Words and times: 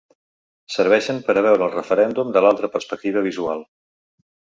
Serveixen 0.75 1.19
per 1.27 1.35
a 1.41 1.43
veure 1.47 1.63
el 1.67 1.73
referèndum 1.73 2.31
de 2.37 2.43
l’altra 2.45 2.71
perspectiva 2.77 3.23
visual. 3.29 3.63